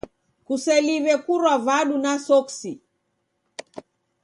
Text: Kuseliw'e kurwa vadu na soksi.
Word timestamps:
Kuseliw'e 0.45 1.15
kurwa 1.25 1.53
vadu 1.65 1.95
na 2.03 2.11
soksi. 2.27 2.71